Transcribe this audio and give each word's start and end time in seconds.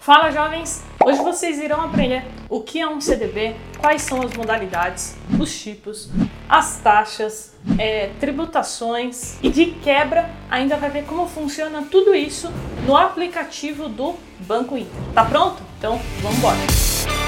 Fala 0.00 0.30
jovens! 0.30 0.82
Hoje 1.04 1.18
vocês 1.18 1.58
irão 1.58 1.82
aprender 1.82 2.24
o 2.48 2.62
que 2.62 2.80
é 2.80 2.88
um 2.88 3.02
CDB, 3.02 3.54
quais 3.78 4.00
são 4.00 4.22
as 4.22 4.32
modalidades, 4.32 5.14
os 5.38 5.60
tipos, 5.60 6.08
as 6.48 6.78
taxas, 6.78 7.54
é, 7.78 8.08
tributações 8.18 9.36
e 9.42 9.50
de 9.50 9.66
quebra 9.66 10.30
ainda 10.50 10.78
vai 10.78 10.88
ver 10.88 11.04
como 11.04 11.28
funciona 11.28 11.82
tudo 11.90 12.14
isso 12.14 12.50
no 12.86 12.96
aplicativo 12.96 13.90
do 13.90 14.16
Banco 14.40 14.74
Inter. 14.74 14.90
Tá 15.12 15.22
pronto? 15.22 15.62
Então 15.78 16.00
vamos 16.22 16.38
embora! 16.38 17.19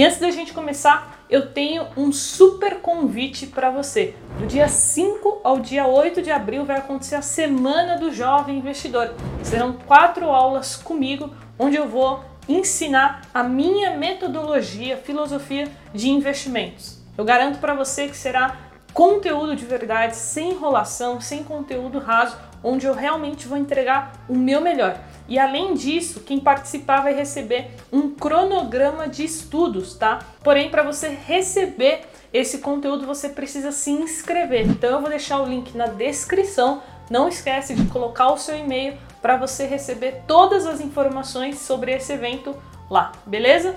E 0.00 0.04
antes 0.06 0.18
da 0.18 0.30
gente 0.30 0.54
começar, 0.54 1.26
eu 1.28 1.52
tenho 1.52 1.86
um 1.94 2.10
super 2.10 2.80
convite 2.80 3.46
para 3.46 3.70
você. 3.70 4.14
Do 4.38 4.46
dia 4.46 4.66
5 4.66 5.42
ao 5.44 5.58
dia 5.58 5.86
8 5.86 6.22
de 6.22 6.30
abril 6.30 6.64
vai 6.64 6.78
acontecer 6.78 7.16
a 7.16 7.20
Semana 7.20 7.98
do 7.98 8.10
Jovem 8.10 8.56
Investidor. 8.56 9.12
Serão 9.42 9.74
quatro 9.74 10.30
aulas 10.30 10.74
comigo, 10.74 11.34
onde 11.58 11.76
eu 11.76 11.86
vou 11.86 12.24
ensinar 12.48 13.28
a 13.34 13.42
minha 13.42 13.90
metodologia, 13.90 14.96
filosofia 14.96 15.70
de 15.92 16.08
investimentos. 16.08 16.98
Eu 17.18 17.24
garanto 17.26 17.58
para 17.58 17.74
você 17.74 18.08
que 18.08 18.16
será 18.16 18.56
conteúdo 18.94 19.54
de 19.54 19.66
verdade, 19.66 20.16
sem 20.16 20.52
enrolação, 20.52 21.20
sem 21.20 21.44
conteúdo 21.44 21.98
raso, 21.98 22.38
onde 22.62 22.86
eu 22.86 22.94
realmente 22.94 23.48
vou 23.48 23.58
entregar 23.58 24.12
o 24.28 24.34
meu 24.34 24.60
melhor. 24.60 24.98
E 25.28 25.38
além 25.38 25.74
disso, 25.74 26.20
quem 26.20 26.40
participar 26.40 27.02
vai 27.02 27.14
receber 27.14 27.70
um 27.92 28.10
cronograma 28.10 29.08
de 29.08 29.24
estudos, 29.24 29.94
tá? 29.94 30.18
Porém, 30.42 30.70
para 30.70 30.82
você 30.82 31.08
receber 31.08 32.02
esse 32.32 32.58
conteúdo, 32.58 33.06
você 33.06 33.28
precisa 33.28 33.72
se 33.72 33.90
inscrever. 33.90 34.66
Então 34.66 34.90
eu 34.90 35.00
vou 35.00 35.08
deixar 35.08 35.40
o 35.40 35.46
link 35.46 35.76
na 35.76 35.86
descrição. 35.86 36.82
Não 37.08 37.28
esquece 37.28 37.74
de 37.74 37.86
colocar 37.86 38.32
o 38.32 38.36
seu 38.36 38.56
e-mail 38.56 38.96
para 39.20 39.36
você 39.36 39.66
receber 39.66 40.22
todas 40.26 40.66
as 40.66 40.80
informações 40.80 41.58
sobre 41.58 41.92
esse 41.92 42.12
evento 42.12 42.56
lá, 42.88 43.12
beleza? 43.26 43.76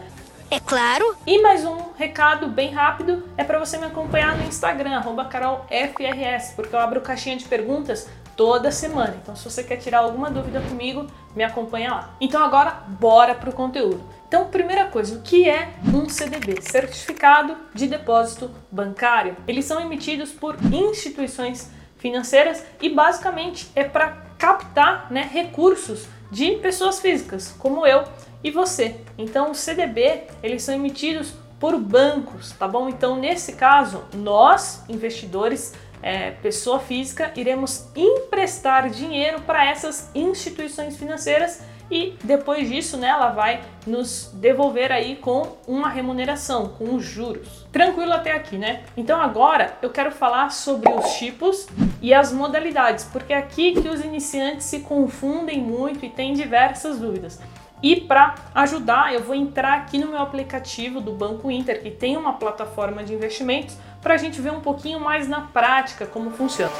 É 0.49 0.59
claro. 0.59 1.15
E 1.25 1.41
mais 1.41 1.65
um 1.65 1.77
recado 1.95 2.47
bem 2.47 2.71
rápido 2.71 3.23
é 3.35 3.43
para 3.43 3.57
você 3.57 3.77
me 3.77 3.85
acompanhar 3.85 4.37
no 4.37 4.43
Instagram, 4.43 5.01
carolfrs, 5.29 6.53
porque 6.55 6.75
eu 6.75 6.79
abro 6.79 7.01
caixinha 7.01 7.35
de 7.35 7.45
perguntas 7.45 8.07
toda 8.35 8.71
semana. 8.71 9.17
Então, 9.21 9.35
se 9.35 9.43
você 9.43 9.63
quer 9.63 9.77
tirar 9.77 9.99
alguma 9.99 10.29
dúvida 10.29 10.61
comigo, 10.61 11.07
me 11.35 11.43
acompanha 11.43 11.91
lá. 11.91 12.15
Então, 12.19 12.43
agora, 12.43 12.83
bora 12.87 13.35
pro 13.35 13.51
conteúdo. 13.51 14.03
Então, 14.27 14.47
primeira 14.47 14.85
coisa, 14.85 15.17
o 15.17 15.21
que 15.21 15.47
é 15.47 15.73
um 15.93 16.09
CDB? 16.09 16.61
Certificado 16.61 17.55
de 17.73 17.87
Depósito 17.87 18.49
Bancário. 18.71 19.37
Eles 19.47 19.65
são 19.65 19.79
emitidos 19.79 20.31
por 20.31 20.57
instituições 20.73 21.69
financeiras 21.97 22.63
e 22.81 22.89
basicamente 22.89 23.71
é 23.75 23.83
para 23.83 24.23
captar 24.37 25.11
né, 25.11 25.29
recursos 25.31 26.07
de 26.29 26.53
pessoas 26.57 26.99
físicas, 26.99 27.55
como 27.59 27.85
eu 27.85 28.03
e 28.43 28.51
você. 28.51 28.97
Então, 29.17 29.51
o 29.51 29.55
CDB, 29.55 30.23
eles 30.41 30.63
são 30.63 30.75
emitidos 30.75 31.33
por 31.59 31.79
bancos, 31.79 32.51
tá 32.51 32.67
bom? 32.67 32.89
Então, 32.89 33.15
nesse 33.15 33.53
caso, 33.53 34.03
nós, 34.13 34.83
investidores, 34.89 35.73
é, 36.03 36.31
pessoa 36.31 36.79
física, 36.79 37.31
iremos 37.35 37.87
emprestar 37.95 38.89
dinheiro 38.89 39.41
para 39.41 39.65
essas 39.65 40.11
instituições 40.13 40.97
financeiras 40.97 41.63
e 41.89 42.15
depois 42.23 42.69
disso, 42.69 42.97
né, 42.97 43.07
ela 43.07 43.29
vai 43.29 43.61
nos 43.85 44.31
devolver 44.33 44.91
aí 44.91 45.15
com 45.15 45.57
uma 45.67 45.89
remuneração, 45.89 46.69
com 46.69 46.95
os 46.95 47.03
juros. 47.03 47.67
Tranquilo 47.71 48.13
até 48.13 48.31
aqui, 48.31 48.57
né? 48.57 48.83
Então 48.95 49.21
agora 49.21 49.77
eu 49.81 49.89
quero 49.89 50.11
falar 50.11 50.49
sobre 50.49 50.91
os 50.91 51.13
tipos 51.13 51.67
e 52.01 52.13
as 52.13 52.31
modalidades, 52.31 53.05
porque 53.05 53.33
é 53.33 53.37
aqui 53.37 53.73
que 53.73 53.87
os 53.87 54.03
iniciantes 54.03 54.65
se 54.65 54.79
confundem 54.79 55.61
muito 55.61 56.05
e 56.05 56.09
têm 56.09 56.33
diversas 56.33 56.99
dúvidas. 56.99 57.39
E 57.83 57.99
para 57.99 58.35
ajudar, 58.55 59.13
eu 59.13 59.21
vou 59.21 59.35
entrar 59.35 59.73
aqui 59.73 59.97
no 59.97 60.07
meu 60.07 60.19
aplicativo 60.19 61.01
do 61.01 61.11
Banco 61.11 61.51
Inter, 61.51 61.83
que 61.83 61.91
tem 61.91 62.15
uma 62.15 62.31
plataforma 62.31 63.03
de 63.03 63.13
investimentos, 63.13 63.77
para 64.01 64.13
a 64.13 64.17
gente 64.17 64.39
ver 64.39 64.53
um 64.53 64.61
pouquinho 64.61 65.01
mais 65.01 65.27
na 65.27 65.41
prática 65.41 66.05
como 66.05 66.31
funciona. 66.31 66.71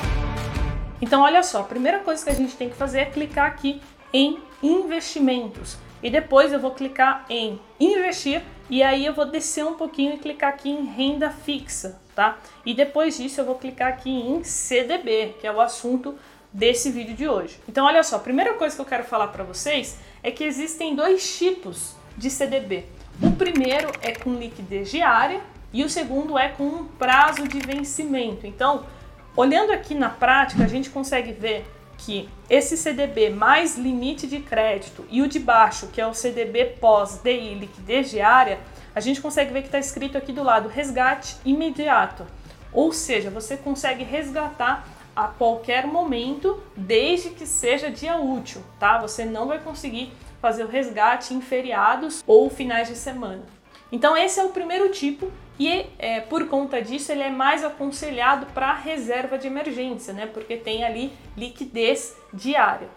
Então, 1.01 1.21
olha 1.21 1.43
só, 1.43 1.59
a 1.59 1.65
primeira 1.65 1.99
coisa 1.99 2.23
que 2.23 2.29
a 2.29 2.33
gente 2.33 2.55
tem 2.55 2.69
que 2.69 2.75
fazer 2.77 2.99
é 2.99 3.05
clicar 3.05 3.47
aqui 3.47 3.81
em 4.13 4.39
investimentos 4.61 5.77
e 6.01 6.09
depois 6.09 6.53
eu 6.53 6.59
vou 6.59 6.71
clicar 6.71 7.25
em 7.29 7.59
investir 7.79 8.41
e 8.69 8.81
aí 8.81 9.05
eu 9.05 9.13
vou 9.13 9.25
descer 9.25 9.65
um 9.65 9.73
pouquinho 9.73 10.13
e 10.13 10.17
clicar 10.17 10.49
aqui 10.49 10.69
em 10.69 10.85
renda 10.85 11.29
fixa, 11.29 11.99
tá? 12.15 12.37
E 12.65 12.73
depois 12.73 13.17
disso 13.17 13.41
eu 13.41 13.45
vou 13.45 13.55
clicar 13.55 13.89
aqui 13.89 14.09
em 14.09 14.41
CDB, 14.43 15.35
que 15.41 15.47
é 15.47 15.51
o 15.51 15.59
assunto 15.59 16.15
desse 16.53 16.91
vídeo 16.91 17.15
de 17.15 17.27
hoje. 17.27 17.59
Então, 17.67 17.85
olha 17.85 18.03
só, 18.03 18.17
a 18.17 18.19
primeira 18.19 18.53
coisa 18.53 18.75
que 18.75 18.81
eu 18.81 18.85
quero 18.85 19.03
falar 19.03 19.29
para 19.29 19.43
vocês 19.43 19.97
é 20.21 20.29
que 20.29 20.43
existem 20.43 20.95
dois 20.95 21.37
tipos 21.37 21.95
de 22.15 22.29
CDB. 22.29 22.85
O 23.21 23.31
primeiro 23.31 23.91
é 24.01 24.11
com 24.13 24.35
liquidez 24.35 24.91
diária 24.91 25.41
e 25.71 25.83
o 25.83 25.89
segundo 25.89 26.37
é 26.37 26.49
com 26.49 26.63
um 26.63 26.85
prazo 26.85 27.47
de 27.47 27.59
vencimento. 27.59 28.45
Então, 28.45 28.85
olhando 29.35 29.71
aqui 29.71 29.95
na 29.95 30.09
prática, 30.09 30.63
a 30.63 30.67
gente 30.67 30.89
consegue 30.89 31.31
ver 31.31 31.65
que 31.97 32.29
esse 32.49 32.75
CDB 32.77 33.29
mais 33.29 33.77
limite 33.77 34.27
de 34.27 34.39
crédito 34.39 35.05
e 35.09 35.21
o 35.21 35.27
de 35.27 35.39
baixo, 35.39 35.87
que 35.87 36.01
é 36.01 36.05
o 36.05 36.13
CDB 36.13 36.65
pós-DI 36.79 37.55
liquidez 37.55 38.11
diária, 38.11 38.59
a 38.93 38.99
gente 38.99 39.21
consegue 39.21 39.53
ver 39.53 39.61
que 39.61 39.67
está 39.67 39.79
escrito 39.79 40.17
aqui 40.17 40.31
do 40.31 40.43
lado 40.43 40.69
resgate 40.69 41.35
imediato. 41.43 42.25
Ou 42.71 42.91
seja, 42.91 43.29
você 43.29 43.55
consegue 43.55 44.03
resgatar 44.03 44.87
a 45.15 45.27
qualquer 45.27 45.85
momento, 45.85 46.61
desde 46.75 47.29
que 47.29 47.45
seja 47.45 47.91
dia 47.91 48.17
útil, 48.17 48.61
tá? 48.79 48.97
Você 48.99 49.25
não 49.25 49.47
vai 49.47 49.59
conseguir 49.59 50.11
fazer 50.41 50.63
o 50.63 50.67
resgate 50.67 51.33
em 51.33 51.41
feriados 51.41 52.23
ou 52.25 52.49
finais 52.49 52.87
de 52.87 52.95
semana. 52.95 53.43
Então 53.91 54.17
esse 54.17 54.39
é 54.39 54.43
o 54.43 54.49
primeiro 54.49 54.91
tipo 54.91 55.31
e 55.59 55.85
é, 55.99 56.19
por 56.19 56.47
conta 56.47 56.81
disso 56.81 57.11
ele 57.11 57.21
é 57.21 57.29
mais 57.29 57.63
aconselhado 57.63 58.47
para 58.47 58.73
reserva 58.73 59.37
de 59.37 59.47
emergência, 59.47 60.13
né? 60.13 60.25
Porque 60.25 60.57
tem 60.57 60.83
ali 60.83 61.13
liquidez 61.37 62.15
diária. 62.33 62.89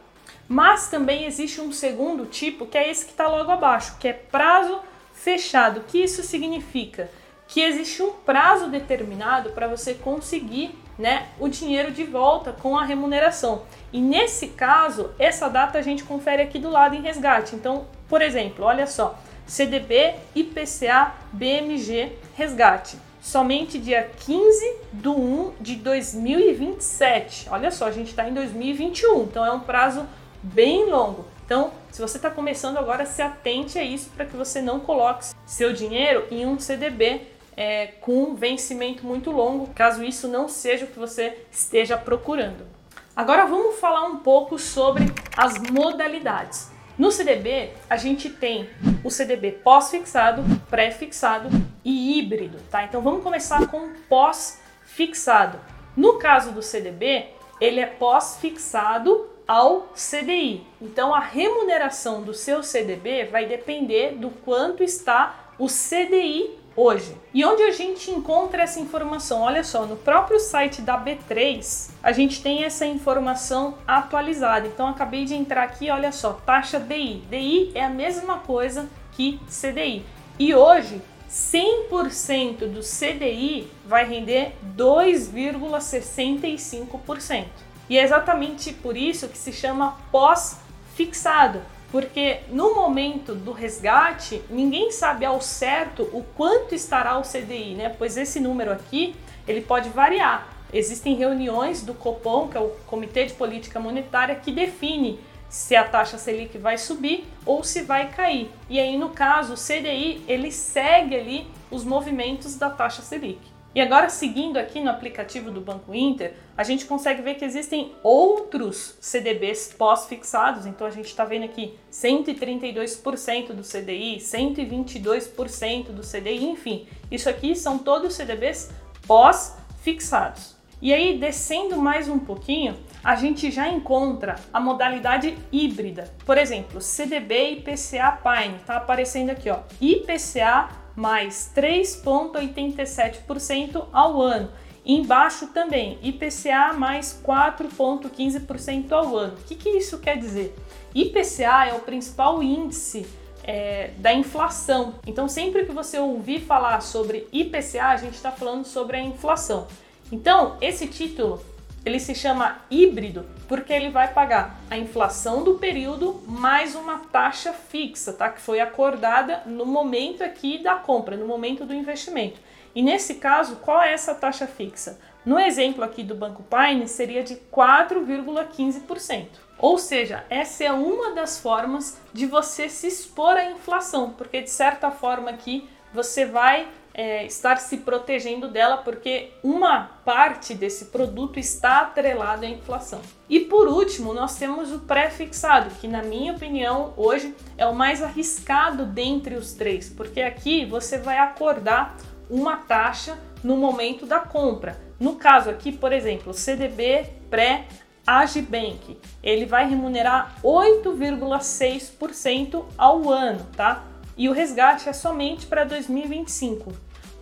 Mas 0.48 0.88
também 0.88 1.26
existe 1.26 1.60
um 1.60 1.70
segundo 1.70 2.24
tipo 2.26 2.66
que 2.66 2.78
é 2.78 2.90
esse 2.90 3.04
que 3.04 3.10
está 3.10 3.28
logo 3.28 3.50
abaixo, 3.50 3.96
que 4.00 4.08
é 4.08 4.12
prazo 4.12 4.80
fechado. 5.12 5.80
O 5.80 5.84
que 5.84 5.98
isso 5.98 6.22
significa? 6.22 7.10
Que 7.46 7.60
existe 7.60 8.02
um 8.02 8.12
prazo 8.12 8.68
determinado 8.68 9.50
para 9.50 9.68
você 9.68 9.94
conseguir 9.94 10.74
né, 10.98 11.28
o 11.38 11.48
dinheiro 11.48 11.90
de 11.90 12.04
volta 12.04 12.52
com 12.52 12.76
a 12.76 12.84
remuneração. 12.84 13.62
E 13.92 14.00
nesse 14.00 14.48
caso, 14.48 15.10
essa 15.18 15.48
data 15.48 15.78
a 15.78 15.82
gente 15.82 16.04
confere 16.04 16.42
aqui 16.42 16.58
do 16.58 16.70
lado 16.70 16.94
em 16.94 17.02
resgate. 17.02 17.54
Então, 17.54 17.86
por 18.08 18.22
exemplo, 18.22 18.64
olha 18.64 18.86
só, 18.86 19.18
CDB, 19.46 20.14
IPCA, 20.34 21.14
BMG, 21.32 22.12
resgate. 22.34 22.98
Somente 23.20 23.78
dia 23.78 24.10
15 24.20 24.76
de 24.92 25.08
1 25.08 25.52
de 25.60 25.76
2027. 25.76 27.48
Olha 27.50 27.70
só, 27.70 27.86
a 27.86 27.90
gente 27.90 28.10
está 28.10 28.28
em 28.28 28.32
2021, 28.32 29.24
então 29.24 29.44
é 29.44 29.52
um 29.52 29.60
prazo 29.60 30.06
bem 30.42 30.88
longo. 30.88 31.24
Então, 31.44 31.70
se 31.90 32.00
você 32.00 32.18
está 32.18 32.30
começando 32.30 32.76
agora, 32.76 33.06
se 33.06 33.22
atente 33.22 33.78
a 33.78 33.82
isso 33.82 34.10
para 34.10 34.24
que 34.24 34.36
você 34.36 34.60
não 34.60 34.80
coloque 34.80 35.26
seu 35.44 35.72
dinheiro 35.72 36.26
em 36.30 36.44
um 36.44 36.58
CDB 36.58 37.22
é, 37.56 37.86
com 38.00 38.34
vencimento 38.34 39.06
muito 39.06 39.30
longo, 39.30 39.72
caso 39.74 40.04
isso 40.04 40.28
não 40.28 40.48
seja 40.48 40.84
o 40.84 40.88
que 40.88 40.98
você 40.98 41.38
esteja 41.50 41.96
procurando. 41.96 42.66
Agora 43.14 43.46
vamos 43.46 43.80
falar 43.80 44.04
um 44.04 44.18
pouco 44.18 44.58
sobre 44.58 45.04
as 45.36 45.58
modalidades. 45.58 46.70
No 46.98 47.10
CDB, 47.10 47.70
a 47.88 47.96
gente 47.96 48.28
tem 48.28 48.68
o 49.04 49.10
CDB 49.10 49.52
pós-fixado, 49.52 50.42
pré-fixado 50.68 51.48
e 51.84 52.18
híbrido, 52.18 52.58
tá? 52.70 52.84
Então 52.84 53.00
vamos 53.00 53.22
começar 53.22 53.66
com 53.68 53.92
pós-fixado. 54.08 55.58
No 55.96 56.18
caso 56.18 56.52
do 56.52 56.62
CDB, 56.62 57.26
ele 57.60 57.80
é 57.80 57.86
pós-fixado 57.86 59.30
ao 59.46 59.88
CDI. 59.94 60.66
Então 60.80 61.14
a 61.14 61.20
remuneração 61.20 62.22
do 62.22 62.34
seu 62.34 62.62
CDB 62.62 63.24
vai 63.24 63.46
depender 63.46 64.12
do 64.16 64.30
quanto 64.30 64.82
está 64.82 65.52
o 65.58 65.66
CDI 65.68 66.58
hoje. 66.76 67.16
E 67.32 67.42
onde 67.44 67.62
a 67.62 67.70
gente 67.70 68.10
encontra 68.10 68.62
essa 68.62 68.78
informação? 68.78 69.40
Olha 69.40 69.64
só, 69.64 69.86
no 69.86 69.96
próprio 69.96 70.38
site 70.38 70.82
da 70.82 71.02
B3, 71.02 71.88
a 72.02 72.12
gente 72.12 72.42
tem 72.42 72.64
essa 72.64 72.84
informação 72.84 73.78
atualizada. 73.86 74.66
Então 74.66 74.88
acabei 74.88 75.24
de 75.24 75.34
entrar 75.34 75.62
aqui, 75.62 75.90
olha 75.90 76.12
só, 76.12 76.34
taxa 76.34 76.78
DI. 76.78 77.22
DI 77.30 77.70
é 77.74 77.82
a 77.84 77.90
mesma 77.90 78.40
coisa 78.40 78.86
que 79.12 79.40
CDI. 79.48 80.04
E 80.38 80.54
hoje 80.54 81.00
100% 81.30 82.68
do 82.68 82.80
CDI 82.80 83.70
vai 83.84 84.04
render 84.06 84.52
2,65%. 84.76 87.46
E 87.88 87.96
é 87.98 88.02
exatamente 88.02 88.72
por 88.72 88.96
isso 88.96 89.28
que 89.28 89.38
se 89.38 89.52
chama 89.52 89.96
pós-fixado, 90.10 91.62
porque 91.90 92.40
no 92.48 92.74
momento 92.74 93.34
do 93.34 93.52
resgate, 93.52 94.42
ninguém 94.50 94.90
sabe 94.90 95.24
ao 95.24 95.40
certo 95.40 96.02
o 96.12 96.24
quanto 96.36 96.74
estará 96.74 97.18
o 97.18 97.22
CDI, 97.22 97.74
né? 97.74 97.94
Pois 97.96 98.16
esse 98.16 98.40
número 98.40 98.72
aqui, 98.72 99.14
ele 99.46 99.60
pode 99.60 99.88
variar. 99.88 100.48
existem 100.72 101.14
reuniões 101.14 101.82
do 101.82 101.94
Copom, 101.94 102.48
que 102.48 102.56
é 102.56 102.60
o 102.60 102.70
Comitê 102.86 103.24
de 103.24 103.34
Política 103.34 103.78
Monetária, 103.78 104.34
que 104.34 104.50
define 104.50 105.20
se 105.48 105.76
a 105.76 105.84
taxa 105.84 106.18
Selic 106.18 106.58
vai 106.58 106.76
subir 106.76 107.24
ou 107.44 107.62
se 107.62 107.82
vai 107.82 108.10
cair. 108.10 108.50
E 108.68 108.80
aí, 108.80 108.98
no 108.98 109.10
caso, 109.10 109.54
o 109.54 109.56
CDI, 109.56 110.24
ele 110.26 110.50
segue 110.50 111.14
ali 111.14 111.46
os 111.70 111.84
movimentos 111.84 112.56
da 112.56 112.68
taxa 112.68 113.00
Selic. 113.00 113.40
E 113.74 113.80
agora, 113.80 114.08
seguindo 114.08 114.56
aqui 114.56 114.80
no 114.80 114.90
aplicativo 114.90 115.50
do 115.50 115.60
Banco 115.60 115.94
Inter, 115.94 116.34
a 116.56 116.62
gente 116.62 116.86
consegue 116.86 117.22
ver 117.22 117.34
que 117.34 117.44
existem 117.44 117.92
outros 118.02 118.96
CDBs 119.00 119.74
pós-fixados. 119.76 120.66
Então, 120.66 120.86
a 120.86 120.90
gente 120.90 121.06
está 121.06 121.24
vendo 121.24 121.44
aqui 121.44 121.74
132% 121.92 123.52
do 123.52 123.62
CDI, 123.62 124.16
122% 124.16 125.90
do 125.90 126.02
CDI, 126.02 126.46
enfim. 126.46 126.86
Isso 127.10 127.28
aqui 127.28 127.54
são 127.54 127.78
todos 127.78 128.14
CDBs 128.14 128.70
pós-fixados. 129.06 130.56
E 130.80 130.92
aí, 130.92 131.18
descendo 131.18 131.76
mais 131.76 132.08
um 132.08 132.18
pouquinho, 132.18 132.76
a 133.02 133.16
gente 133.16 133.50
já 133.50 133.68
encontra 133.68 134.36
a 134.52 134.60
modalidade 134.60 135.36
híbrida. 135.50 136.12
Por 136.24 136.36
exemplo, 136.36 136.80
CDB 136.80 137.52
IPCA 137.52 138.20
Pine, 138.22 138.56
está 138.56 138.76
aparecendo 138.76 139.30
aqui, 139.30 139.48
ó, 139.48 139.60
IPCA 139.80 140.68
mais 140.94 141.50
3,87% 141.54 143.86
ao 143.92 144.20
ano. 144.20 144.50
Embaixo 144.86 145.48
também, 145.48 145.98
IPCA 146.02 146.72
mais 146.72 147.20
4,15% 147.26 148.92
ao 148.92 149.16
ano. 149.16 149.34
O 149.34 149.44
que, 149.44 149.56
que 149.56 149.68
isso 149.70 149.98
quer 149.98 150.16
dizer? 150.16 150.54
IPCA 150.94 151.66
é 151.68 151.74
o 151.74 151.80
principal 151.80 152.42
índice 152.42 153.06
é, 153.42 153.90
da 153.98 154.12
inflação. 154.12 154.94
Então, 155.06 155.28
sempre 155.28 155.64
que 155.64 155.72
você 155.72 155.98
ouvir 155.98 156.40
falar 156.40 156.80
sobre 156.80 157.26
IPCA, 157.32 157.86
a 157.88 157.96
gente 157.96 158.14
está 158.14 158.30
falando 158.30 158.64
sobre 158.64 158.96
a 158.96 159.00
inflação. 159.00 159.66
Então, 160.12 160.56
esse 160.60 160.86
título 160.86 161.42
ele 161.86 162.00
se 162.00 162.16
chama 162.16 162.58
híbrido 162.68 163.24
porque 163.46 163.72
ele 163.72 163.90
vai 163.90 164.12
pagar 164.12 164.60
a 164.68 164.76
inflação 164.76 165.44
do 165.44 165.54
período 165.54 166.20
mais 166.26 166.74
uma 166.74 166.98
taxa 166.98 167.52
fixa, 167.52 168.12
tá? 168.12 168.28
Que 168.28 168.40
foi 168.40 168.58
acordada 168.58 169.42
no 169.46 169.64
momento 169.64 170.24
aqui 170.24 170.58
da 170.58 170.74
compra, 170.74 171.16
no 171.16 171.28
momento 171.28 171.64
do 171.64 171.72
investimento. 171.72 172.40
E 172.76 172.82
nesse 172.82 173.14
caso, 173.14 173.56
qual 173.56 173.80
é 173.82 173.94
essa 173.94 174.14
taxa 174.14 174.46
fixa? 174.46 174.98
No 175.24 175.38
exemplo 175.38 175.82
aqui 175.82 176.02
do 176.02 176.14
Banco 176.14 176.44
Pine, 176.44 176.86
seria 176.86 177.24
de 177.24 177.36
4,15%. 177.50 179.28
Ou 179.58 179.78
seja, 179.78 180.26
essa 180.28 180.62
é 180.62 180.70
uma 180.70 181.12
das 181.14 181.40
formas 181.40 181.98
de 182.12 182.26
você 182.26 182.68
se 182.68 182.86
expor 182.86 183.38
à 183.38 183.50
inflação, 183.50 184.10
porque 184.10 184.42
de 184.42 184.50
certa 184.50 184.90
forma 184.90 185.30
aqui 185.30 185.66
você 185.94 186.26
vai 186.26 186.68
é, 186.92 187.24
estar 187.24 187.56
se 187.56 187.78
protegendo 187.78 188.48
dela, 188.48 188.76
porque 188.76 189.30
uma 189.42 189.98
parte 190.04 190.52
desse 190.52 190.86
produto 190.86 191.38
está 191.38 191.80
atrelada 191.80 192.44
à 192.44 192.50
inflação. 192.50 193.00
E 193.26 193.40
por 193.40 193.68
último, 193.68 194.12
nós 194.12 194.38
temos 194.38 194.70
o 194.70 194.80
pré-fixado, 194.80 195.70
que 195.80 195.88
na 195.88 196.02
minha 196.02 196.34
opinião 196.34 196.92
hoje 196.94 197.34
é 197.56 197.66
o 197.66 197.74
mais 197.74 198.02
arriscado 198.02 198.84
dentre 198.84 199.34
os 199.34 199.54
três, 199.54 199.88
porque 199.88 200.20
aqui 200.20 200.66
você 200.66 200.98
vai 200.98 201.16
acordar 201.16 201.96
uma 202.28 202.56
taxa 202.56 203.16
no 203.42 203.56
momento 203.56 204.04
da 204.06 204.20
compra. 204.20 204.78
No 204.98 205.16
caso 205.16 205.50
aqui, 205.50 205.72
por 205.72 205.92
exemplo, 205.92 206.32
CDB 206.32 207.10
pré 207.28 207.66
Agibank, 208.06 208.98
ele 209.22 209.44
vai 209.46 209.68
remunerar 209.68 210.36
8,6% 210.42 212.64
ao 212.78 213.10
ano, 213.10 213.46
tá? 213.56 213.84
E 214.16 214.28
o 214.28 214.32
resgate 214.32 214.88
é 214.88 214.92
somente 214.92 215.46
para 215.46 215.64
2025. 215.64 216.72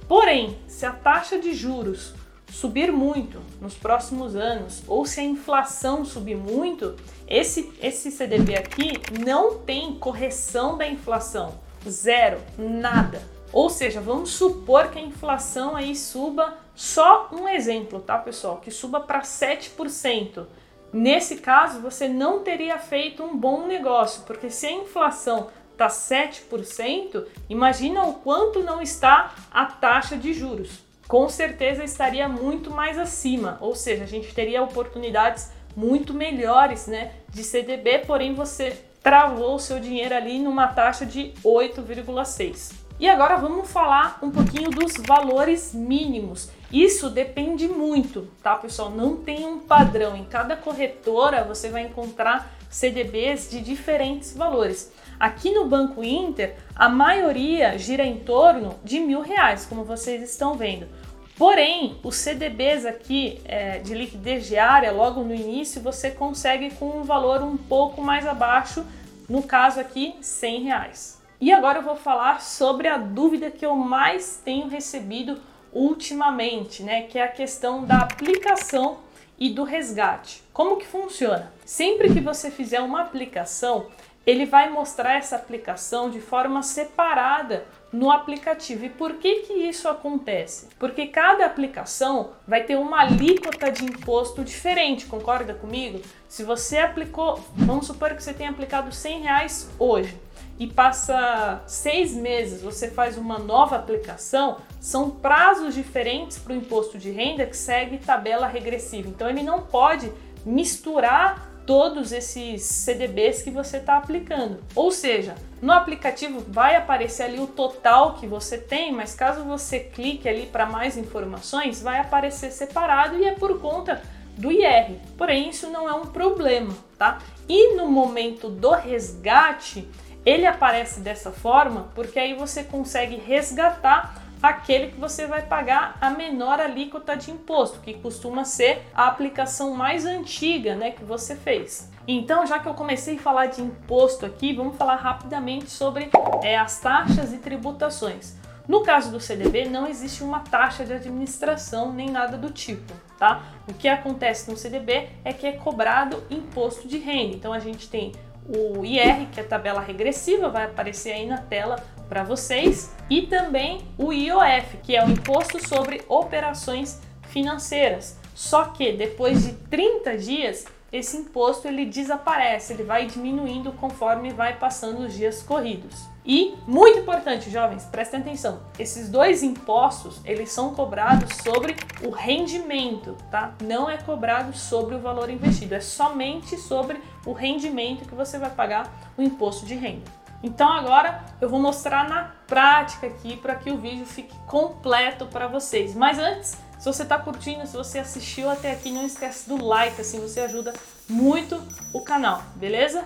Porém, 0.07 0.59
se 0.69 0.85
a 0.85 0.93
taxa 0.93 1.39
de 1.39 1.55
juros 1.55 2.13
subir 2.55 2.93
muito 2.93 3.43
nos 3.61 3.75
próximos 3.75 4.37
anos 4.37 4.83
ou 4.87 5.05
se 5.05 5.21
a 5.21 5.25
inflação 5.25 6.05
subir 6.05 6.37
muito, 6.37 6.95
esse, 7.27 7.73
esse 7.83 8.13
CDB 8.13 8.57
aqui 8.57 8.93
não 9.25 9.59
tem 9.59 9.95
correção 9.95 10.79
da 10.79 10.87
inflação. 10.87 11.59
Zero, 11.89 12.41
nada. 12.57 13.21
Ou 13.55 13.71
seja, 13.71 14.01
vamos 14.01 14.31
supor 14.31 14.91
que 14.91 14.99
a 14.99 15.03
inflação 15.03 15.77
aí 15.77 15.95
suba, 15.95 16.59
só 16.75 17.29
um 17.31 17.49
exemplo, 17.49 18.01
tá 18.01 18.19
pessoal? 18.19 18.57
Que 18.57 18.69
suba 18.69 18.99
para 18.99 19.21
7%. 19.21 20.45
Nesse 20.93 21.37
caso, 21.37 21.81
você 21.81 22.09
não 22.09 22.41
teria 22.41 22.77
feito 22.79 23.23
um 23.23 23.37
bom 23.37 23.65
negócio, 23.65 24.25
porque 24.27 24.51
se 24.51 24.67
a 24.67 24.73
inflação 24.73 25.51
está 25.71 25.87
7%, 25.87 27.27
imagina 27.49 28.03
o 28.03 28.15
quanto 28.15 28.61
não 28.61 28.83
está 28.83 29.33
a 29.53 29.67
taxa 29.67 30.17
de 30.17 30.33
juros. 30.33 30.83
Com 31.07 31.29
certeza 31.29 31.85
estaria 31.85 32.29
muito 32.29 32.73
mais 32.73 32.99
acima, 32.99 33.57
ou 33.61 33.77
seja, 33.77 34.03
a 34.03 34.09
gente 34.09 34.35
teria 34.35 34.65
oportunidades 34.65 35.53
muito 35.77 36.13
melhores 36.13 36.89
né, 36.89 37.13
de 37.29 37.45
CDB, 37.45 38.01
porém 38.01 38.35
você 38.35 38.85
travou 39.01 39.55
o 39.55 39.61
seu 39.61 39.79
dinheiro 39.79 40.13
ali 40.13 40.41
numa 40.41 40.67
taxa 40.67 41.07
de 41.07 41.33
8,6. 41.45 42.84
E 43.05 43.09
agora 43.11 43.37
vamos 43.37 43.71
falar 43.71 44.19
um 44.23 44.31
pouquinho 44.31 44.71
dos 44.71 44.95
valores 44.97 45.75
mínimos. 45.75 46.49
Isso 46.73 47.11
depende 47.11 47.69
muito, 47.69 48.31
tá, 48.43 48.57
pessoal? 48.57 48.91
Não 48.91 49.17
tem 49.17 49.45
um 49.45 49.59
padrão. 49.59 50.17
Em 50.17 50.25
cada 50.25 50.57
corretora 50.57 51.45
você 51.45 51.69
vai 51.69 51.83
encontrar 51.83 52.51
CDBs 52.71 53.51
de 53.51 53.61
diferentes 53.61 54.35
valores. 54.35 54.91
Aqui 55.21 55.53
no 55.53 55.67
Banco 55.67 56.03
Inter, 56.03 56.57
a 56.75 56.89
maioria 56.89 57.77
gira 57.77 58.07
em 58.07 58.21
torno 58.21 58.75
de 58.83 59.01
mil 59.01 59.21
reais, 59.21 59.67
como 59.67 59.85
vocês 59.85 60.23
estão 60.23 60.55
vendo. 60.55 60.89
Porém, 61.37 61.99
os 62.03 62.17
CDBs 62.17 62.87
aqui 62.87 63.39
é, 63.45 63.81
de 63.81 63.95
liquidez 63.95 64.47
diária, 64.47 64.91
logo 64.91 65.23
no 65.23 65.35
início, 65.35 65.79
você 65.83 66.11
consegue 66.11 66.71
com 66.71 67.01
um 67.01 67.03
valor 67.03 67.43
um 67.43 67.59
pouco 67.59 68.01
mais 68.01 68.27
abaixo, 68.27 68.83
no 69.29 69.43
caso 69.43 69.79
aqui, 69.79 70.17
100 70.23 70.63
reais. 70.63 71.14
E 71.41 71.53
agora 71.53 71.79
eu 71.79 71.83
vou 71.83 71.97
falar 71.97 72.41
sobre 72.41 72.87
a 72.87 72.97
dúvida 72.97 73.51
que 73.51 73.67
eu 73.67 73.75
mais 73.75 74.41
tenho 74.45 74.69
recebido 74.69 75.41
ultimamente, 75.73 76.83
né, 76.83 77.03
que 77.03 77.19
é 77.19 77.25
a 77.25 77.29
questão 77.29 77.85
da 77.85 77.99
aplicação 77.99 78.99
e 79.37 79.51
do 79.51 79.65
resgate. 79.65 80.45
Como 80.53 80.77
que 80.77 80.87
funciona? 80.87 81.53
Sempre 81.65 82.13
que 82.13 82.21
você 82.21 82.51
fizer 82.51 82.81
uma 82.81 83.03
aplicação, 83.03 83.89
ele 84.25 84.47
vai 84.47 84.71
mostrar 84.71 85.15
essa 85.15 85.35
aplicação 85.35 86.09
de 86.09 86.21
forma 86.21 86.63
separada 86.63 87.67
no 87.93 88.11
aplicativo. 88.11 88.85
E 88.85 88.89
por 88.89 89.15
que 89.15 89.41
que 89.41 89.53
isso 89.53 89.89
acontece? 89.89 90.69
Porque 90.79 91.09
cada 91.09 91.45
aplicação 91.45 92.31
vai 92.47 92.63
ter 92.63 92.77
uma 92.77 93.01
alíquota 93.01 93.73
de 93.73 93.85
imposto 93.85 94.45
diferente, 94.45 95.07
concorda 95.07 95.53
comigo? 95.53 96.01
Se 96.29 96.45
você 96.45 96.79
aplicou, 96.79 97.45
vamos 97.57 97.87
supor 97.87 98.15
que 98.15 98.23
você 98.23 98.33
tenha 98.33 98.51
aplicado 98.51 98.95
100 98.95 99.21
reais 99.23 99.71
hoje 99.79 100.17
e 100.59 100.67
passa 100.67 101.63
seis 101.67 102.15
meses 102.15 102.63
você 102.63 102.89
faz 102.89 103.19
uma 103.19 103.39
nova 103.39 103.77
aplicação, 103.77 104.59
são 104.81 105.11
prazos 105.11 105.75
diferentes 105.75 106.39
para 106.39 106.53
o 106.53 106.57
imposto 106.57 106.97
de 106.99 107.11
renda 107.11 107.47
que 107.47 107.57
segue 107.57 107.99
tabela 107.99 108.47
regressiva. 108.47 109.09
Então 109.09 109.29
ele 109.29 109.43
não 109.43 109.63
pode 109.63 110.13
misturar 110.45 111.55
todos 111.67 112.13
esses 112.13 112.63
CDBs 112.63 113.43
que 113.43 113.51
você 113.51 113.79
está 113.79 113.97
aplicando. 113.97 114.59
Ou 114.75 114.91
seja, 114.91 115.35
no 115.61 115.73
aplicativo 115.73 116.45
vai 116.47 116.77
aparecer 116.77 117.25
ali 117.25 117.41
o 117.41 117.47
total 117.47 118.15
que 118.15 118.27
você 118.27 118.59
tem, 118.59 118.93
mas 118.93 119.15
caso 119.15 119.43
você 119.45 119.81
clique 119.81 120.29
ali 120.29 120.47
para 120.47 120.67
mais 120.67 120.97
informações, 120.97 121.83
vai 121.83 121.99
aparecer 121.99 122.51
separado 122.51 123.17
e 123.19 123.25
é 123.25 123.33
por 123.33 123.61
conta 123.61 124.03
do 124.37 124.51
IR. 124.51 124.99
Porém, 125.17 125.49
isso 125.49 125.71
não 125.71 125.89
é 125.89 125.95
um 125.95 126.07
problema, 126.07 126.75
tá? 126.99 127.19
E 127.49 127.75
no 127.75 127.89
momento 127.89 128.49
do 128.49 128.73
resgate, 128.73 129.89
ele 130.25 130.47
aparece 130.47 131.01
dessa 131.01 131.31
forma 131.31 131.89
porque 131.95 132.19
aí 132.19 132.35
você 132.35 132.65
consegue 132.65 133.17
resgatar 133.17 134.23
aquele 134.43 134.89
que 134.89 135.01
você 135.01 135.27
vai 135.27 135.43
pagar 135.43 135.97
a 136.01 136.11
menor 136.11 136.61
alíquota 136.61 137.17
de 137.17 137.31
imposto, 137.31 137.81
que 137.81 137.95
costuma 137.95 138.45
ser 138.45 138.83
a 138.95 139.07
aplicação 139.07 139.75
mais 139.75 140.05
antiga 140.05 140.75
né, 140.75 140.91
que 140.91 141.05
você 141.05 141.35
fez. 141.35 141.91
Então, 142.07 142.47
já 142.47 142.59
que 142.59 142.69
eu 142.69 142.75
comecei 142.75 143.17
a 143.17 143.21
falar 143.21 143.47
de 143.47 143.63
imposto 143.63 144.27
aqui, 144.27 144.53
vamos 144.53 144.77
falar 144.77 144.97
rapidamente 144.97 145.71
sobre 145.71 146.11
é, 146.43 146.59
as 146.59 146.79
taxas 146.79 147.33
e 147.33 147.39
tributações. 147.39 148.37
No 148.69 148.83
caso 148.83 149.11
do 149.11 149.21
CDB, 149.21 149.67
não 149.67 149.87
existe 149.87 150.23
uma 150.23 150.41
taxa 150.41 150.85
de 150.85 150.93
administração 150.93 151.93
nem 151.93 152.11
nada 152.11 152.37
do 152.37 152.51
tipo, 152.51 152.93
tá? 153.19 153.43
O 153.69 153.75
que 153.75 153.89
acontece 153.89 154.51
no 154.51 154.57
CDB 154.57 155.09
é 155.23 155.33
que 155.33 155.47
é 155.47 155.53
cobrado 155.53 156.23
imposto 156.31 156.89
de 156.89 156.99
renda. 156.99 157.35
Então, 157.35 157.53
a 157.53 157.59
gente 157.59 157.89
tem 157.89 158.13
o 158.49 158.85
IR, 158.85 159.27
que 159.33 159.41
é 159.41 159.43
a 159.43 159.47
tabela 159.47 159.81
regressiva, 159.81 160.49
vai 160.49 160.65
aparecer 160.65 161.13
aí 161.13 161.27
na 161.27 161.39
tela 161.39 161.83
para 162.09 162.23
vocês, 162.23 162.95
e 163.09 163.23
também 163.23 163.83
o 163.99 164.13
IOF, 164.13 164.77
que 164.83 164.95
é 164.95 165.05
o 165.05 165.11
Imposto 165.11 165.67
sobre 165.67 166.03
Operações 166.09 167.01
Financeiras. 167.23 168.19
Só 168.35 168.65
que 168.67 168.93
depois 168.93 169.45
de 169.45 169.53
30 169.53 170.17
dias, 170.19 170.67
esse 170.93 171.17
imposto 171.17 171.67
ele 171.67 171.87
desaparece, 171.87 172.73
ele 172.73 172.83
vai 172.83 173.07
diminuindo 173.07 173.73
conforme 173.73 174.31
vai 174.31 174.59
passando 174.59 175.01
os 175.01 175.15
dias 175.15 175.43
corridos. 175.43 176.14
E 176.27 176.57
muito 176.67 177.01
importante, 177.01 177.51
jovens, 177.51 177.85
prestem 177.85 178.21
atenção. 178.21 178.61
Esses 178.79 179.11
dois 179.11 179.43
impostos, 179.43 180.21
eles 180.25 180.51
são 180.51 180.75
cobrados 180.75 181.37
sobre 181.43 181.77
o 182.03 182.11
rendimento, 182.11 183.15
tá? 183.31 183.53
Não 183.63 183.91
é 183.91 183.99
cobrado 183.99 184.57
sobre 184.57 184.95
o 184.95 185.01
valor 185.01 185.29
investido, 185.29 185.75
é 185.75 185.81
somente 185.81 186.57
sobre 186.57 186.99
o 187.27 187.33
rendimento 187.33 188.09
que 188.09 188.15
você 188.15 188.39
vai 188.39 188.49
pagar 188.49 188.91
o 189.19 189.23
imposto 189.23 189.67
de 189.67 189.75
renda. 189.75 190.11
Então 190.43 190.71
agora 190.71 191.25
eu 191.41 191.49
vou 191.49 191.61
mostrar 191.61 192.09
na 192.09 192.35
prática 192.47 193.07
aqui 193.07 193.37
para 193.37 193.55
que 193.55 193.71
o 193.71 193.79
vídeo 193.79 194.07
fique 194.07 194.37
completo 194.47 195.27
para 195.27 195.47
vocês. 195.47 195.95
Mas 195.95 196.19
antes, 196.19 196.57
se 196.79 196.85
você 196.85 197.03
está 197.03 197.19
curtindo, 197.19 197.67
se 197.67 197.75
você 197.75 197.99
assistiu 197.99 198.51
até 198.51 198.73
aqui, 198.73 198.91
não 198.91 199.07
esquece 199.07 199.49
do 199.49 199.63
like, 199.63 200.01
assim 200.01 200.21
você 200.21 200.41
ajuda 200.41 200.73
muito 201.09 201.61
o 201.95 202.03
canal, 202.03 202.43
beleza? 202.57 203.05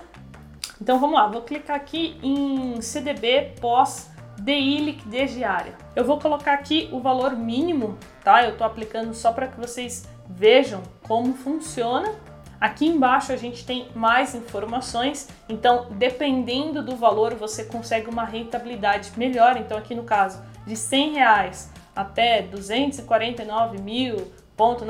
Então 0.80 0.98
vamos 0.98 1.16
lá, 1.16 1.26
vou 1.26 1.42
clicar 1.42 1.76
aqui 1.76 2.18
em 2.22 2.80
CDB 2.80 3.54
pós 3.60 4.10
DI 4.38 4.78
liquidez 4.78 5.32
diária. 5.32 5.76
Eu 5.96 6.04
vou 6.04 6.18
colocar 6.20 6.54
aqui 6.54 6.88
o 6.92 7.00
valor 7.00 7.36
mínimo, 7.36 7.98
tá? 8.22 8.44
Eu 8.44 8.52
estou 8.52 8.66
aplicando 8.66 9.12
só 9.12 9.32
para 9.32 9.48
que 9.48 9.58
vocês 9.58 10.08
vejam 10.28 10.82
como 11.02 11.34
funciona. 11.34 12.14
Aqui 12.60 12.86
embaixo 12.86 13.32
a 13.32 13.36
gente 13.36 13.64
tem 13.64 13.88
mais 13.94 14.34
informações, 14.34 15.28
então 15.48 15.86
dependendo 15.90 16.82
do 16.82 16.96
valor 16.96 17.34
você 17.34 17.64
consegue 17.64 18.08
uma 18.08 18.24
rentabilidade 18.24 19.12
melhor. 19.16 19.56
Então 19.56 19.76
aqui 19.76 19.94
no 19.94 20.04
caso 20.04 20.42
de 20.66 20.76
100 20.76 21.14
reais 21.14 21.72
até 21.94 22.42
249 22.42 23.78
mil, 23.78 24.32
ponto 24.56 24.84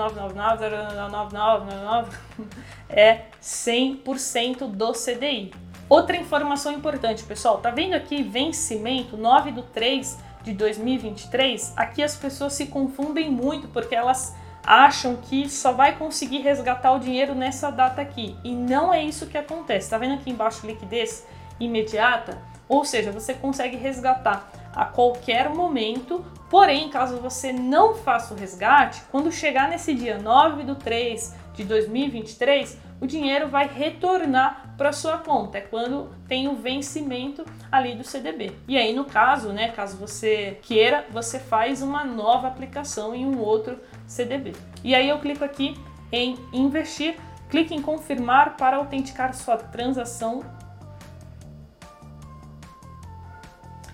é 2.89 3.23
100% 3.41 4.67
do 4.67 4.93
CDI. 4.93 5.68
Outra 5.89 6.19
informação 6.19 6.71
importante, 6.71 7.25
pessoal, 7.25 7.59
tá 7.59 7.71
vendo 7.71 7.95
aqui 7.95 8.23
vencimento 8.23 9.17
9 9.17 9.53
do 9.53 9.63
3 9.63 10.19
de 10.43 10.53
2023? 10.53 11.73
Aqui 11.75 12.03
as 12.03 12.15
pessoas 12.15 12.53
se 12.53 12.67
confundem 12.67 13.31
muito 13.31 13.69
porque 13.69 13.95
elas 13.95 14.37
acham 14.63 15.17
que 15.17 15.49
só 15.49 15.73
vai 15.73 15.97
conseguir 15.97 16.43
resgatar 16.43 16.93
o 16.93 16.99
dinheiro 16.99 17.35
nessa 17.35 17.71
data 17.71 18.03
aqui. 18.03 18.37
E 18.45 18.55
não 18.55 18.93
é 18.93 19.03
isso 19.03 19.29
que 19.29 19.39
acontece. 19.39 19.89
Tá 19.89 19.97
vendo 19.97 20.17
aqui 20.17 20.31
embaixo 20.31 20.67
liquidez 20.67 21.27
imediata? 21.59 22.37
Ou 22.69 22.85
seja, 22.85 23.11
você 23.11 23.33
consegue 23.33 23.79
resgatar 23.79 24.47
a 24.75 24.85
qualquer 24.85 25.49
momento, 25.49 26.23
porém, 26.51 26.91
caso 26.91 27.17
você 27.17 27.51
não 27.51 27.95
faça 27.95 28.35
o 28.35 28.37
resgate, 28.37 29.01
quando 29.11 29.33
chegar 29.33 29.71
nesse 29.71 29.95
dia 29.95 30.19
9 30.19 30.65
do 30.65 30.75
3 30.75 31.35
de 31.55 31.65
2023, 31.65 32.77
o 33.01 33.07
dinheiro 33.07 33.49
vai 33.49 33.69
retornar 33.69 34.75
para 34.77 34.93
sua 34.93 35.19
conta. 35.19 35.59
É 35.59 35.61
quando 35.61 36.11
tem 36.27 36.49
o 36.49 36.57
vencimento 36.57 37.45
ali 37.71 37.95
do 37.95 38.05
CDB. 38.05 38.53
E 38.67 38.77
aí, 38.77 38.93
no 38.93 39.05
caso, 39.05 39.53
né, 39.53 39.69
caso 39.69 39.97
você 39.97 40.59
queira, 40.63 41.07
você 41.11 41.39
faz 41.39 41.83
uma 41.83 42.05
nova 42.05 42.49
aplicação 42.49 43.15
em 43.15 43.25
um 43.25 43.39
outro 43.39 43.79
CDB. 44.07 44.53
E 44.83 44.95
aí 44.95 45.09
eu 45.09 45.19
clico 45.19 45.45
aqui 45.45 45.77
em 46.11 46.37
investir, 46.53 47.17
clique 47.49 47.75
em 47.75 47.83
confirmar 47.83 48.57
para 48.57 48.77
autenticar 48.77 49.35
sua 49.35 49.57
transação. 49.57 50.43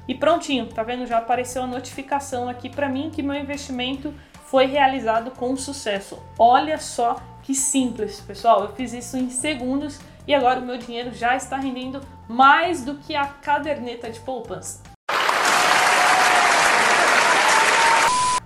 E 0.06 0.14
prontinho, 0.14 0.66
tá 0.66 0.82
vendo? 0.82 1.06
Já 1.06 1.18
apareceu 1.18 1.62
a 1.62 1.66
notificação 1.66 2.48
aqui 2.48 2.68
para 2.68 2.88
mim 2.88 3.10
que 3.10 3.22
meu 3.22 3.34
investimento 3.34 4.12
foi 4.46 4.66
realizado 4.66 5.30
com 5.30 5.56
sucesso. 5.56 6.22
Olha 6.38 6.78
só 6.78 7.16
que 7.44 7.54
simples, 7.54 8.20
pessoal. 8.20 8.62
Eu 8.62 8.72
fiz 8.72 8.92
isso 8.92 9.16
em 9.16 9.30
segundos 9.30 10.00
e 10.26 10.34
agora 10.34 10.60
o 10.60 10.64
meu 10.64 10.78
dinheiro 10.78 11.14
já 11.14 11.36
está 11.36 11.56
rendendo 11.58 12.00
mais 12.26 12.82
do 12.82 12.94
que 12.96 13.14
a 13.14 13.26
caderneta 13.26 14.10
de 14.10 14.18
poupança. 14.20 14.82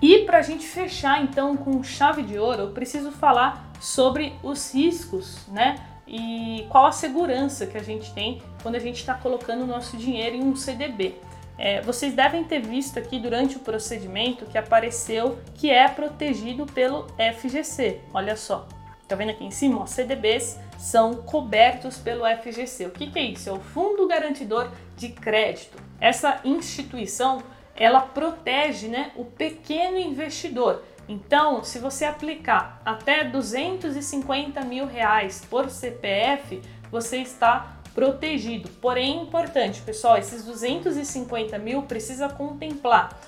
E 0.02 0.25
para 0.25 0.38
a 0.38 0.43
gente 0.43 0.67
fechar 0.67 1.23
então 1.23 1.57
com 1.57 1.83
chave 1.83 2.23
de 2.23 2.38
ouro, 2.38 2.62
eu 2.62 2.71
preciso 2.71 3.11
falar 3.12 3.73
sobre 3.81 4.35
os 4.43 4.75
riscos, 4.75 5.47
né? 5.49 5.76
E 6.07 6.67
qual 6.69 6.87
a 6.87 6.93
segurança 6.93 7.67
que 7.67 7.76
a 7.76 7.83
gente 7.83 8.12
tem 8.12 8.43
quando 8.62 8.75
a 8.75 8.81
gente 8.81 8.97
está 8.97 9.14
colocando 9.14 9.62
o 9.62 9.67
nosso 9.67 9.97
dinheiro 9.97 10.37
em 10.37 10.43
um 10.43 10.57
CDB. 10.57 11.17
É, 11.57 11.83
vocês 11.83 12.14
devem 12.14 12.45
ter 12.45 12.61
visto 12.61 12.99
aqui 12.99 13.19
durante 13.19 13.57
o 13.57 13.61
procedimento 13.61 14.47
que 14.47 14.57
apareceu 14.57 15.38
que 15.55 15.71
é 15.71 15.87
protegido 15.88 16.64
pelo 16.67 17.07
FGC. 17.19 18.00
Olha 18.14 18.37
só. 18.37 18.67
Tá 19.09 19.17
vendo 19.17 19.31
aqui 19.31 19.43
em 19.43 19.50
cima? 19.50 19.81
Ó, 19.81 19.87
CDBs 19.87 20.61
são 20.77 21.15
cobertos 21.15 21.97
pelo 21.97 22.25
FGC. 22.27 22.85
O 22.85 22.91
que, 22.91 23.11
que 23.11 23.19
é 23.19 23.23
isso? 23.23 23.49
É 23.49 23.53
o 23.53 23.59
Fundo 23.59 24.07
Garantidor 24.07 24.71
de 24.95 25.09
Crédito. 25.09 25.79
Essa 25.99 26.41
instituição 26.45 27.43
ela 27.75 28.03
protege 28.03 28.88
né, 28.88 29.12
o 29.17 29.25
pequeno 29.25 29.97
investidor. 29.97 30.83
Então, 31.09 31.65
se 31.65 31.79
você 31.79 32.05
aplicar 32.05 32.83
até 32.85 33.25
250 33.25 34.61
mil 34.62 34.85
reais 34.85 35.43
por 35.49 35.71
CPF, 35.71 36.61
você 36.91 37.19
está 37.19 37.79
protegido. 37.95 38.69
Porém, 38.81 39.21
é 39.21 39.23
importante, 39.23 39.81
pessoal, 39.81 40.19
esses 40.19 40.45
250 40.45 41.59
mil 41.59 41.83
precisa 41.85 42.29
contemplar 42.29 43.19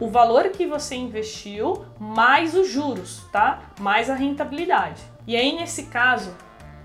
o 0.00 0.08
valor 0.08 0.48
que 0.48 0.66
você 0.66 0.96
investiu 0.96 1.84
mais 1.98 2.54
os 2.54 2.68
juros, 2.68 3.22
tá? 3.30 3.60
Mais 3.78 4.08
a 4.08 4.14
rentabilidade. 4.14 5.02
E 5.30 5.36
aí, 5.36 5.52
nesse 5.52 5.84
caso, 5.84 6.34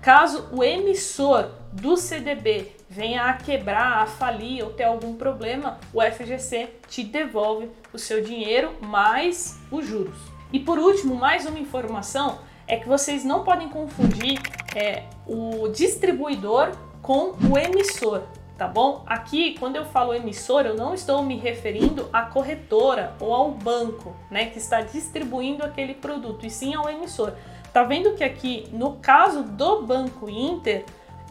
caso 0.00 0.48
o 0.52 0.62
emissor 0.62 1.50
do 1.72 1.96
CDB 1.96 2.70
venha 2.88 3.24
a 3.24 3.32
quebrar, 3.32 4.04
a 4.04 4.06
falir 4.06 4.62
ou 4.62 4.70
ter 4.70 4.84
algum 4.84 5.16
problema, 5.16 5.80
o 5.92 6.00
FGC 6.00 6.68
te 6.88 7.02
devolve 7.02 7.68
o 7.92 7.98
seu 7.98 8.22
dinheiro 8.22 8.72
mais 8.80 9.58
os 9.68 9.84
juros. 9.84 10.16
E 10.52 10.60
por 10.60 10.78
último, 10.78 11.16
mais 11.16 11.44
uma 11.44 11.58
informação 11.58 12.38
é 12.68 12.76
que 12.76 12.86
vocês 12.86 13.24
não 13.24 13.42
podem 13.42 13.68
confundir 13.68 14.40
é, 14.76 15.02
o 15.26 15.66
distribuidor 15.66 16.70
com 17.02 17.34
o 17.50 17.58
emissor, 17.58 18.22
tá 18.56 18.68
bom? 18.68 19.02
Aqui, 19.08 19.58
quando 19.58 19.74
eu 19.74 19.84
falo 19.86 20.14
emissor, 20.14 20.66
eu 20.66 20.76
não 20.76 20.94
estou 20.94 21.20
me 21.20 21.36
referindo 21.36 22.08
à 22.12 22.22
corretora 22.22 23.16
ou 23.18 23.34
ao 23.34 23.50
banco, 23.50 24.14
né, 24.30 24.46
que 24.46 24.58
está 24.58 24.82
distribuindo 24.82 25.64
aquele 25.64 25.94
produto, 25.94 26.46
e 26.46 26.50
sim 26.50 26.76
ao 26.76 26.88
emissor. 26.88 27.32
Tá 27.76 27.82
vendo 27.82 28.14
que 28.14 28.24
aqui, 28.24 28.66
no 28.72 28.92
caso 29.02 29.42
do 29.42 29.82
Banco 29.82 30.30
Inter, 30.30 30.82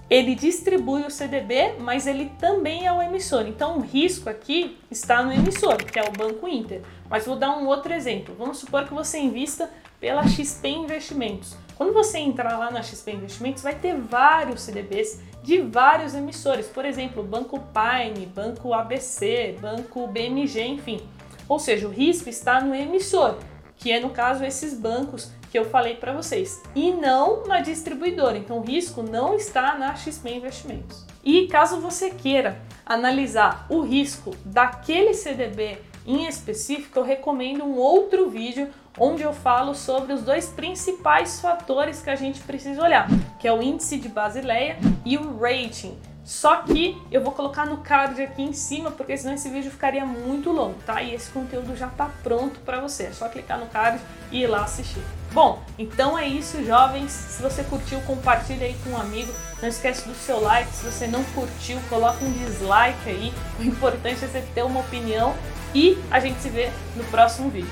ele 0.08 0.36
distribui 0.36 1.02
o 1.02 1.10
CDB, 1.10 1.74
mas 1.80 2.06
ele 2.06 2.32
também 2.40 2.86
é 2.86 2.94
o 2.94 3.02
emissor. 3.02 3.48
Então 3.48 3.80
o 3.80 3.82
risco 3.82 4.30
aqui 4.30 4.78
está 4.92 5.24
no 5.24 5.34
emissor, 5.34 5.78
que 5.78 5.98
é 5.98 6.04
o 6.04 6.12
Banco 6.12 6.48
Inter. 6.48 6.84
Mas 7.10 7.26
vou 7.26 7.36
dar 7.36 7.50
um 7.58 7.66
outro 7.66 7.92
exemplo. 7.92 8.36
Vamos 8.38 8.60
supor 8.60 8.86
que 8.86 8.94
você 8.94 9.18
invista 9.18 9.72
pela 10.00 10.28
XP 10.28 10.68
Investimentos. 10.68 11.58
Quando 11.76 11.92
você 11.92 12.20
entrar 12.20 12.60
lá 12.60 12.70
na 12.70 12.84
XP 12.84 13.14
Investimentos, 13.14 13.64
vai 13.64 13.74
ter 13.74 14.00
vários 14.00 14.62
CDBs 14.62 15.22
de 15.42 15.62
vários 15.62 16.14
emissores. 16.14 16.68
Por 16.68 16.86
exemplo, 16.86 17.24
Banco 17.24 17.60
Paine, 17.74 18.28
Banco 18.28 18.72
ABC, 18.72 19.58
Banco 19.60 20.06
BMG, 20.06 20.62
enfim. 20.62 21.02
Ou 21.50 21.58
seja, 21.58 21.88
o 21.88 21.92
risco 21.92 22.30
está 22.30 22.62
no 22.62 22.76
emissor, 22.76 23.36
que 23.78 23.92
é 23.92 24.00
no 24.00 24.12
caso 24.12 24.46
esses 24.46 24.76
bancos 24.76 25.32
que 25.56 25.60
eu 25.60 25.64
falei 25.64 25.96
para 25.96 26.12
vocês, 26.12 26.62
e 26.76 26.92
não 26.92 27.48
na 27.48 27.62
distribuidora. 27.62 28.38
Então 28.38 28.58
o 28.58 28.62
risco 28.62 29.02
não 29.02 29.36
está 29.36 29.78
na 29.78 29.96
XP 29.96 30.30
Investimentos. 30.30 31.06
E 31.24 31.48
caso 31.48 31.80
você 31.80 32.10
queira 32.10 32.60
analisar 32.86 33.66
o 33.70 33.80
risco 33.80 34.36
daquele 34.44 35.14
CDB 35.14 35.78
em 36.06 36.28
específico, 36.28 37.00
eu 37.00 37.04
recomendo 37.04 37.64
um 37.64 37.78
outro 37.78 38.30
vídeo 38.30 38.70
onde 39.00 39.24
eu 39.24 39.32
falo 39.32 39.74
sobre 39.74 40.12
os 40.12 40.24
dois 40.24 40.50
principais 40.50 41.40
fatores 41.40 42.02
que 42.02 42.10
a 42.10 42.18
gente 42.18 42.42
precisa 42.42 42.84
olhar, 42.84 43.08
que 43.40 43.48
é 43.48 43.54
o 43.54 43.62
índice 43.62 43.98
de 43.98 44.10
Basileia 44.10 44.78
e 45.06 45.18
o 45.18 45.40
rating. 45.40 45.98
Só 46.26 46.58
que 46.64 47.00
eu 47.12 47.22
vou 47.22 47.32
colocar 47.32 47.68
no 47.68 47.78
card 47.78 48.20
aqui 48.20 48.42
em 48.42 48.52
cima, 48.52 48.90
porque 48.90 49.16
senão 49.16 49.36
esse 49.36 49.48
vídeo 49.48 49.70
ficaria 49.70 50.04
muito 50.04 50.52
longo, 50.52 50.76
tá? 50.84 51.00
E 51.04 51.14
esse 51.14 51.30
conteúdo 51.30 51.76
já 51.78 51.88
tá 51.88 52.10
pronto 52.24 52.60
para 52.62 52.82
você. 52.82 53.04
É 53.04 53.12
só 53.12 53.30
clicar 53.30 53.60
no 53.60 53.68
card 53.68 54.02
e 54.32 54.42
ir 54.42 54.48
lá 54.48 54.64
assistir. 54.64 55.04
Bom, 55.32 55.62
então 55.78 56.18
é 56.18 56.28
isso, 56.28 56.66
jovens. 56.66 57.12
Se 57.12 57.44
você 57.44 57.64
curtiu, 57.64 58.02
compartilha 58.02 58.66
aí 58.66 58.76
com 58.84 58.92
um 58.92 58.98
amigo. 58.98 59.32
Não 59.62 59.70
esquece 59.70 60.08
do 60.08 60.16
seu 60.16 60.42
like. 60.42 60.72
Se 60.74 60.84
você 60.84 61.06
não 61.06 61.24
curtiu, 61.26 61.80
coloca 61.90 62.26
um 62.26 62.32
dislike 62.32 63.08
aí. 63.08 63.32
O 63.60 63.64
importante 63.64 64.26
é 64.26 64.28
você 64.28 64.44
ter 64.56 64.64
uma 64.64 64.80
opinião. 64.80 65.36
E 65.76 65.96
a 66.10 66.20
gente 66.20 66.42
se 66.42 66.50
vê 66.50 66.72
no 66.96 67.04
próximo 67.06 67.52
vídeo. 67.52 67.70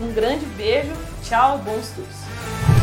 Um 0.00 0.12
grande 0.12 0.46
beijo, 0.46 0.92
tchau, 1.24 1.58
bons 1.58 1.88
estudos! 1.88 2.77